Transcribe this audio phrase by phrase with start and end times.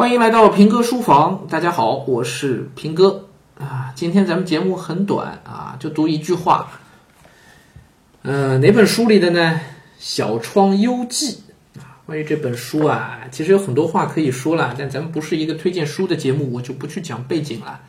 [0.00, 3.28] 欢迎来到平哥书房，大家好，我是平哥
[3.58, 3.92] 啊。
[3.94, 6.70] 今天咱们节目很短啊，就读一句话。
[8.22, 9.40] 呃，哪本书里的呢？
[9.98, 11.42] 《小窗幽记》
[11.78, 12.00] 啊。
[12.06, 17.82] 关于这本书啊，其实有很多话可以说了，但咱们不是一个推荐书的节目，我就不去讲背景了。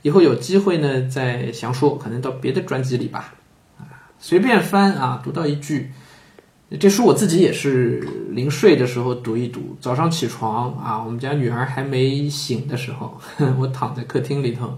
[0.00, 3.34] 以后有机会呢再详说，可能到别的专辑里吧。
[3.78, 5.92] 啊，随便翻啊，读到一句。
[6.76, 13.18] 这书我自己也是临睡的时候读一读，早上起床啊，我们家女儿还没醒的时候，
[13.58, 14.76] 我躺在客厅里头，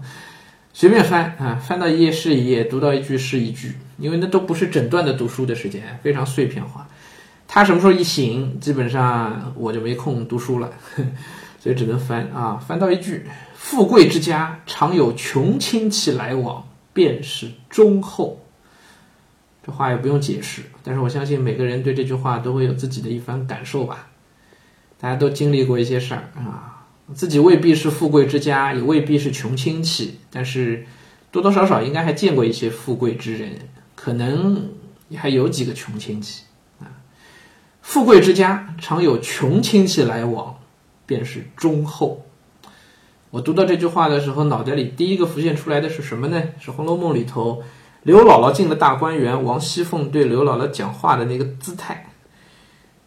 [0.71, 6.87] 随便翻啊，翻到一页是一页，读到一句是一句，因为那都不是整段的读书的时间，非常碎片化。
[7.45, 10.71] 他什么时候一醒，基本上我就没空读书了，
[11.59, 18.39] 所以只能翻啊，翻到一句：富贵之家常有穷亲戚来往，便是忠厚。
[19.63, 24.07] 这话也不用解释，但是我相信每个人对这句话都会有自己的一番感受吧。
[24.99, 30.85] 大家都经历过一些事儿啊，自己未必是富贵之家，也未必是穷亲戚，但是
[31.31, 33.51] 多多少少应该还见过一些富贵之人，
[33.95, 34.71] 可能
[35.15, 36.43] 还有几个穷亲戚
[36.79, 36.89] 啊。
[37.83, 40.55] 富贵之家常有穷亲戚来往，
[41.05, 42.25] 便是忠厚。
[43.29, 46.41] 我读到这句话的时候，脑袋里第一个浮现出来的是什么呢？
[46.59, 47.61] 是《红楼梦》里头。
[48.03, 52.07] 刘姥姥进了大观园，王熙凤对刘姥姥讲话的那个姿态。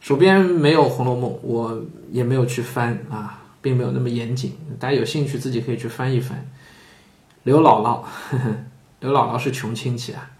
[0.00, 4.56] 手边没有《红楼梦》，我也没有去翻啊，并没有那么严谨。
[4.78, 6.48] 大家有兴趣自己可以去翻一翻。
[7.42, 8.56] 刘姥姥，呵 呵
[9.00, 10.30] 刘姥姥是穷亲戚啊。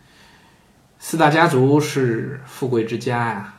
[0.99, 3.55] 四大家族是富贵之家呀，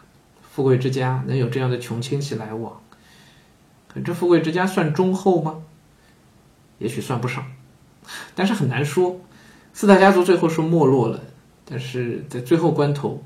[0.51, 2.81] 富贵之家能有这样的穷亲戚来往，
[3.87, 5.63] 可这富贵之家算忠厚吗？
[6.77, 7.45] 也许算不上，
[8.33, 9.19] 但是很难说。
[9.77, 11.19] 四大家族最后是没落了，
[11.65, 13.21] 但是在最后关头，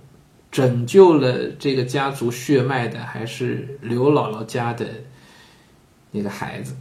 [0.52, 4.88] 拯救了这个家族血脉的还是刘姥姥家的
[6.10, 6.76] 那个孩子。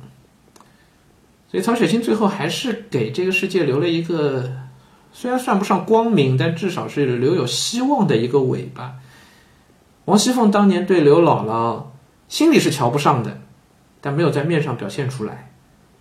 [1.50, 4.50] 所以曹雪芹最后还是给这个世界留了一个，
[5.12, 8.94] 虽然算不上光明，但至少是留有希望的一个尾巴。
[10.06, 11.82] 王熙凤当年对刘姥姥
[12.26, 13.42] 心里是瞧不上的，
[14.00, 15.52] 但没有在面上表现出来。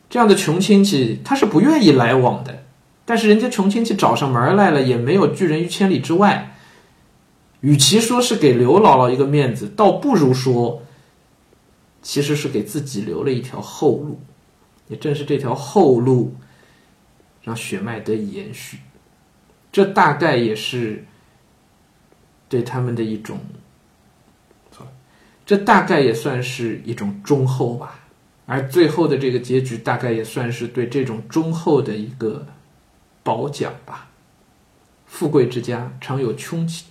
[0.09, 2.56] 这样的穷亲戚，他是不愿意来往的。
[3.07, 6.57] 但是人家穷亲戚找上门来了，也没有拒人于千里之外。
[7.61, 10.83] 与其说是给刘姥姥一个面子，倒不如说，
[12.01, 14.19] 其实是给自己留了一条后路。
[14.89, 16.35] 也正是这条后路，
[17.41, 18.79] 让血脉得以延续。
[19.71, 21.05] 这大概也是
[22.49, 23.39] 对他们的一种，
[24.69, 24.91] 错了，
[25.45, 28.01] 这大概也算是一种忠厚吧。
[28.45, 32.45] 而最后的这个结局，大概也算是对这种忠厚的一个。
[33.27, 34.07] 褒奖吧，
[35.05, 36.87] 富贵之家常有穷亲，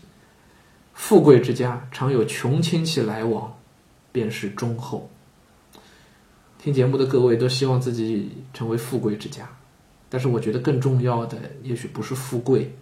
[0.93, 3.57] 富贵之家常有穷亲戚来往，
[4.13, 5.09] 便是忠厚。
[6.59, 9.49] 听节目的各位都希望自己成为富贵之家，
[10.11, 12.77] 但是我觉得更重要的，也许不是富贵，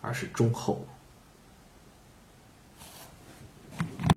[0.00, 0.84] 而是忠厚。